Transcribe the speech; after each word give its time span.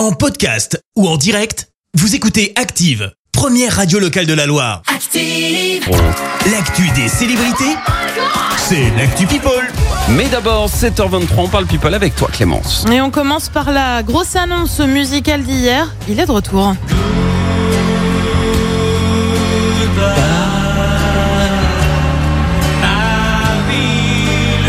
En 0.00 0.12
podcast 0.12 0.82
ou 0.96 1.06
en 1.06 1.18
direct, 1.18 1.68
vous 1.92 2.14
écoutez 2.14 2.54
Active, 2.56 3.12
première 3.32 3.76
radio 3.76 3.98
locale 3.98 4.24
de 4.24 4.32
la 4.32 4.46
Loire. 4.46 4.80
Active. 4.86 5.86
L'actu 6.50 6.88
des 6.92 7.06
célébrités, 7.06 7.76
c'est 8.56 8.88
l'actu 8.96 9.26
People. 9.26 9.70
Mais 10.08 10.26
d'abord, 10.30 10.70
7h23, 10.70 11.26
on 11.36 11.48
parle 11.48 11.66
people 11.66 11.92
avec 11.92 12.16
toi 12.16 12.28
Clémence. 12.32 12.86
Et 12.90 13.02
on 13.02 13.10
commence 13.10 13.50
par 13.50 13.72
la 13.72 14.02
grosse 14.02 14.36
annonce 14.36 14.80
musicale 14.80 15.42
d'hier. 15.42 15.94
Il 16.08 16.18
est 16.18 16.24
de 16.24 16.32
retour. 16.32 16.74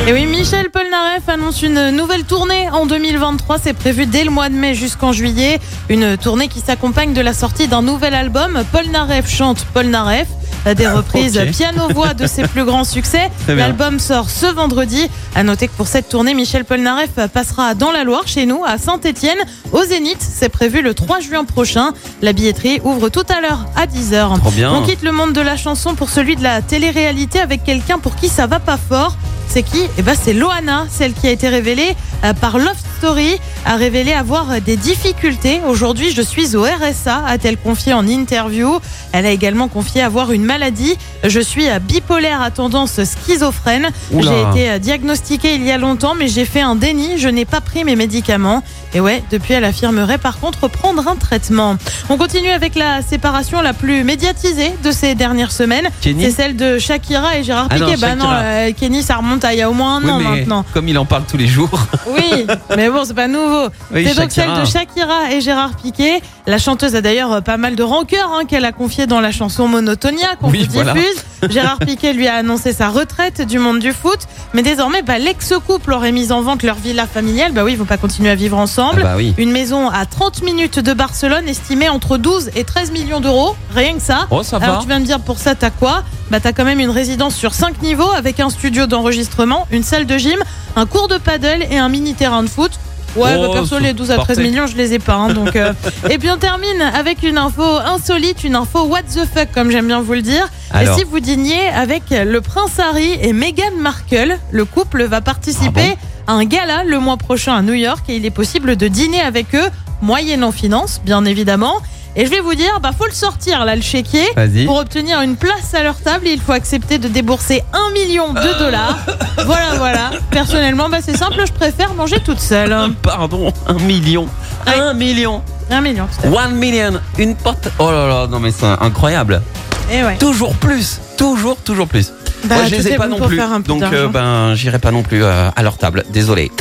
Et 0.07 0.13
oui, 0.13 0.25
Michel 0.25 0.71
Polnareff 0.71 1.29
annonce 1.29 1.61
une 1.61 1.91
nouvelle 1.91 2.23
tournée 2.23 2.67
en 2.71 2.87
2023. 2.87 3.59
C'est 3.59 3.73
prévu 3.73 4.07
dès 4.07 4.23
le 4.23 4.31
mois 4.31 4.49
de 4.49 4.55
mai 4.55 4.73
jusqu'en 4.73 5.11
juillet. 5.11 5.59
Une 5.89 6.17
tournée 6.17 6.47
qui 6.47 6.59
s'accompagne 6.59 7.13
de 7.13 7.21
la 7.21 7.33
sortie 7.33 7.67
d'un 7.67 7.83
nouvel 7.83 8.15
album. 8.15 8.63
Polnareff 8.71 9.29
chante 9.29 9.63
Polnareff. 9.73 10.27
Des 10.75 10.87
reprises 10.87 11.39
piano-voix 11.51 12.13
de 12.13 12.27
ses 12.27 12.43
plus 12.43 12.65
grands 12.65 12.83
succès. 12.83 13.31
L'album 13.47 13.99
sort 13.99 14.29
ce 14.29 14.47
vendredi. 14.47 15.07
À 15.35 15.43
noter 15.43 15.67
que 15.67 15.73
pour 15.73 15.87
cette 15.87 16.09
tournée, 16.09 16.33
Michel 16.33 16.65
Polnareff 16.65 17.11
passera 17.31 17.73
dans 17.75 17.91
la 17.91 18.03
Loire, 18.03 18.27
chez 18.27 18.45
nous, 18.45 18.63
à 18.65 18.77
Saint-Étienne, 18.77 19.39
au 19.71 19.83
Zénith. 19.83 20.21
C'est 20.21 20.49
prévu 20.49 20.81
le 20.81 20.93
3 20.93 21.19
juin 21.19 21.45
prochain. 21.45 21.93
La 22.21 22.33
billetterie 22.33 22.79
ouvre 22.83 23.09
tout 23.09 23.25
à 23.29 23.41
l'heure 23.41 23.65
à 23.75 23.85
10h. 23.85 24.39
Trop 24.39 24.51
bien. 24.51 24.71
On 24.73 24.83
quitte 24.83 25.03
le 25.03 25.11
monde 25.11 25.33
de 25.33 25.41
la 25.41 25.57
chanson 25.57 25.93
pour 25.95 26.09
celui 26.09 26.35
de 26.35 26.43
la 26.43 26.61
télé-réalité 26.61 27.39
avec 27.39 27.63
quelqu'un 27.63 27.99
pour 27.99 28.15
qui 28.15 28.29
ça 28.29 28.47
va 28.47 28.59
pas 28.59 28.77
fort. 28.77 29.15
C'est 29.53 29.63
qui 29.63 29.85
Eh 29.97 30.01
ben 30.01 30.15
c'est 30.15 30.31
Loana, 30.31 30.87
celle 30.89 31.11
qui 31.11 31.27
a 31.27 31.31
été 31.31 31.49
révélée 31.49 31.93
euh, 32.23 32.33
par 32.33 32.57
Love 32.57 32.77
Story, 33.01 33.39
a 33.65 33.77
révélé 33.77 34.13
avoir 34.13 34.61
des 34.61 34.77
difficultés. 34.77 35.59
Aujourd'hui, 35.67 36.11
je 36.11 36.21
suis 36.21 36.55
au 36.55 36.61
RSA, 36.61 37.23
a-t-elle 37.25 37.57
confié 37.57 37.93
en 37.93 38.05
interview. 38.07 38.79
Elle 39.11 39.25
a 39.25 39.31
également 39.31 39.67
confié 39.69 40.03
avoir 40.03 40.31
une 40.31 40.43
maladie. 40.45 40.95
Je 41.23 41.39
suis 41.39 41.65
bipolaire 41.81 42.43
à 42.43 42.51
tendance 42.51 43.03
schizophrène. 43.03 43.87
J'ai 44.15 44.41
été 44.67 44.79
diagnostiquée 44.79 45.55
il 45.55 45.65
y 45.65 45.71
a 45.71 45.79
longtemps, 45.79 46.13
mais 46.13 46.27
j'ai 46.27 46.45
fait 46.45 46.61
un 46.61 46.75
déni. 46.75 47.17
Je 47.17 47.27
n'ai 47.27 47.45
pas 47.45 47.59
pris 47.59 47.83
mes 47.83 47.95
médicaments. 47.95 48.61
Et 48.93 48.99
ouais, 48.99 49.23
depuis, 49.31 49.53
elle 49.53 49.63
affirmerait 49.63 50.17
par 50.19 50.37
contre 50.39 50.67
prendre 50.67 51.07
un 51.07 51.15
traitement. 51.15 51.77
On 52.09 52.17
continue 52.17 52.49
avec 52.51 52.75
la 52.75 53.01
séparation 53.01 53.61
la 53.61 53.73
plus 53.73 54.03
médiatisée 54.03 54.73
de 54.83 54.91
ces 54.91 55.15
dernières 55.15 55.53
semaines. 55.53 55.87
C'est 56.03 56.29
celle 56.29 56.55
de 56.55 56.77
Shakira 56.77 57.37
et 57.37 57.43
Gérard 57.43 57.67
Ah 57.71 57.79
non, 57.79 57.85
Piqué. 57.87 57.97
bah 58.01 58.15
non, 58.15 58.25
euh, 58.29 58.71
Kenny, 58.77 59.01
ça 59.01 59.15
remonte 59.15 59.43
à 59.45 59.53
il 59.53 59.59
y 59.59 59.61
a 59.61 59.69
au 59.69 59.73
moins 59.73 59.95
un 59.97 60.03
Oui, 60.03 60.11
an 60.11 60.19
maintenant. 60.19 60.65
comme 60.73 60.87
il 60.89 60.97
en 60.99 61.05
parle 61.05 61.23
tous 61.23 61.37
les 61.37 61.47
jours. 61.47 61.69
Oui, 62.07 62.45
mais 62.75 62.89
bon, 62.91 63.03
c'est 63.05 63.13
pas 63.13 63.27
nouveau. 63.27 63.67
Oui, 63.93 64.05
c'est 64.07 64.19
donc 64.19 64.31
celle 64.31 64.53
de 64.53 64.65
Shakira 64.65 65.31
et 65.31 65.41
Gérard 65.41 65.75
Piqué. 65.75 66.21
La 66.47 66.57
chanteuse 66.57 66.95
a 66.95 67.01
d'ailleurs 67.01 67.31
euh, 67.33 67.41
pas 67.41 67.57
mal 67.57 67.75
de 67.75 67.83
rancœur 67.83 68.31
hein, 68.33 68.45
qu'elle 68.45 68.65
a 68.65 68.71
confié 68.71 69.05
dans 69.07 69.19
la 69.21 69.31
chanson 69.31 69.67
Monotonia 69.67 70.35
qu'on 70.39 70.49
Oui, 70.49 70.65
vous 70.65 70.73
voilà. 70.73 70.93
diffuse. 70.93 71.23
Gérard 71.49 71.79
Piqué 71.79 72.13
lui 72.13 72.27
a 72.27 72.35
annoncé 72.35 72.73
sa 72.73 72.89
retraite 72.89 73.41
du 73.41 73.59
monde 73.59 73.79
du 73.79 73.93
foot. 73.93 74.19
Mais 74.53 74.61
désormais, 74.63 75.01
bah, 75.01 75.17
l'ex-couple 75.17 75.93
aurait 75.93 76.11
mis 76.11 76.31
en 76.31 76.41
vente 76.41 76.63
leur 76.63 76.75
villa 76.75 77.07
familiale. 77.07 77.51
Bah 77.51 77.63
oui, 77.63 77.73
ils 77.73 77.77
vont 77.77 77.85
pas 77.85 77.97
continuer 77.97 78.29
à 78.29 78.35
vivre 78.35 78.57
ensemble. 78.57 79.01
Ah 79.03 79.09
bah 79.09 79.13
oui. 79.17 79.33
Une 79.37 79.51
maison 79.51 79.89
à 79.89 80.05
30 80.05 80.41
minutes 80.43 80.79
de 80.79 80.93
Barcelone 80.93 81.47
estimée 81.47 81.89
entre 81.89 82.17
12 82.17 82.51
et 82.55 82.63
13 82.63 82.91
millions 82.91 83.19
d'euros. 83.21 83.55
Rien 83.73 83.93
que 83.95 84.01
ça. 84.01 84.27
Oh, 84.31 84.43
ça 84.43 84.59
va. 84.59 84.65
Alors 84.65 84.81
tu 84.81 84.87
vas 84.87 84.99
me 84.99 85.05
dire 85.05 85.19
pour 85.19 85.37
ça 85.37 85.55
t'as 85.55 85.69
quoi? 85.71 86.03
Bah 86.31 86.39
t'as 86.39 86.53
quand 86.53 86.63
même 86.63 86.79
une 86.79 86.89
résidence 86.89 87.35
sur 87.35 87.53
5 87.53 87.81
niveaux 87.81 88.09
avec 88.15 88.39
un 88.39 88.49
studio 88.49 88.85
d'enregistrement, 88.85 89.67
une 89.69 89.83
salle 89.83 90.05
de 90.05 90.17
gym, 90.17 90.39
un 90.77 90.85
cours 90.85 91.09
de 91.09 91.17
paddle 91.17 91.65
et 91.69 91.77
un 91.77 91.89
mini 91.89 92.13
terrain 92.13 92.41
de 92.41 92.47
foot. 92.47 92.71
Ouais, 93.17 93.35
Oh, 93.37 93.47
bah, 93.47 93.49
perso 93.51 93.75
c'est 93.75 93.83
les 93.83 93.91
12 93.93 94.11
à 94.11 94.15
13 94.15 94.27
parfait. 94.27 94.41
millions 94.41 94.65
je 94.65 94.77
les 94.77 94.93
ai 94.93 94.99
pas 94.99 95.15
hein, 95.15 95.33
donc 95.33 95.57
euh. 95.57 95.73
Et 96.09 96.17
puis 96.17 96.31
on 96.31 96.37
termine 96.37 96.81
avec 96.81 97.23
une 97.23 97.37
info 97.37 97.61
insolite, 97.85 98.45
une 98.45 98.55
info 98.55 98.85
what 98.85 99.01
the 99.03 99.25
fuck 99.25 99.51
comme 99.53 99.71
j'aime 99.71 99.87
bien 99.87 99.99
vous 99.99 100.13
le 100.13 100.21
dire. 100.21 100.47
Alors. 100.71 100.95
Et 100.95 100.99
si 100.99 101.03
vous 101.03 101.19
dîniez 101.19 101.67
avec 101.67 102.03
le 102.11 102.39
prince 102.39 102.79
Harry 102.79 103.17
et 103.21 103.33
Meghan 103.33 103.75
Markle, 103.77 104.37
le 104.51 104.63
couple 104.63 105.03
va 105.03 105.19
participer 105.19 105.97
Ah 106.27 106.31
à 106.31 106.35
un 106.35 106.45
gala 106.45 106.85
le 106.85 106.97
mois 107.01 107.17
prochain 107.17 107.55
à 107.57 107.61
New 107.61 107.73
York 107.73 108.05
et 108.07 108.15
il 108.15 108.25
est 108.25 108.31
possible 108.31 108.77
de 108.77 108.87
dîner 108.87 109.19
avec 109.19 109.53
eux 109.53 109.67
moyennant 110.01 110.53
finance 110.53 111.01
bien 111.03 111.25
évidemment. 111.25 111.73
Et 112.15 112.25
je 112.25 112.29
vais 112.29 112.41
vous 112.41 112.55
dire, 112.55 112.79
bah 112.81 112.91
faut 112.97 113.05
le 113.05 113.13
sortir 113.13 113.63
là 113.63 113.75
le 113.75 113.81
chéquier. 113.81 114.25
Pour 114.65 114.77
obtenir 114.77 115.21
une 115.21 115.37
place 115.37 115.73
à 115.73 115.81
leur 115.83 115.95
table, 115.95 116.27
il 116.27 116.41
faut 116.41 116.51
accepter 116.51 116.97
de 116.97 117.07
débourser 117.07 117.63
un 117.71 117.91
million 117.93 118.33
de 118.33 118.59
dollars. 118.59 118.97
voilà, 119.45 119.75
voilà. 119.77 120.11
Personnellement, 120.29 120.89
bah 120.89 120.97
c'est 121.01 121.15
simple, 121.15 121.41
je 121.45 121.53
préfère 121.53 121.93
manger 121.93 122.19
toute 122.19 122.39
seule. 122.39 122.75
Pardon, 123.01 123.53
un 123.67 123.79
million. 123.79 124.27
Ouais. 124.67 124.73
Un 124.77 124.93
million. 124.93 125.41
Un 125.69 125.79
million. 125.79 126.07
One 126.25 126.55
million. 126.55 126.99
Une 127.17 127.35
porte. 127.35 127.69
Oh 127.79 127.89
là 127.91 128.07
là, 128.07 128.27
non 128.27 128.39
mais 128.41 128.51
c'est 128.51 128.65
incroyable. 128.65 129.41
Et 129.89 130.03
ouais. 130.03 130.17
Toujours 130.17 130.53
plus. 130.55 130.99
Toujours, 131.17 131.57
toujours 131.57 131.87
plus. 131.87 132.11
Bah, 132.45 132.55
Moi, 132.55 132.65
je 132.65 132.75
les 132.75 132.87
ai 132.89 132.95
pas 132.95 133.07
bon 133.07 133.19
non 133.19 133.27
plus. 133.27 133.39
Donc, 133.67 133.83
euh, 133.83 134.07
ben, 134.07 134.55
j'irai 134.55 134.79
pas 134.79 134.91
non 134.91 135.03
plus 135.03 135.23
euh, 135.23 135.49
à 135.55 135.63
leur 135.63 135.77
table. 135.77 136.03
Désolé. 136.09 136.51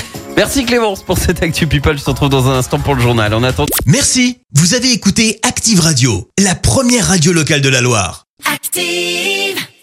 Merci 0.40 0.64
Clémence 0.64 1.02
pour 1.02 1.18
cette 1.18 1.42
Actu 1.42 1.66
People. 1.66 1.98
Je 1.98 2.02
te 2.02 2.08
retrouve 2.08 2.30
dans 2.30 2.48
un 2.48 2.56
instant 2.56 2.78
pour 2.78 2.94
le 2.94 3.02
journal. 3.02 3.34
En 3.34 3.42
attendant. 3.42 3.68
Merci, 3.84 4.38
vous 4.54 4.72
avez 4.72 4.90
écouté 4.90 5.38
Active 5.42 5.80
Radio, 5.80 6.30
la 6.38 6.54
première 6.54 7.08
radio 7.08 7.34
locale 7.34 7.60
de 7.60 7.68
la 7.68 7.82
Loire. 7.82 8.24
Active. 8.50 9.69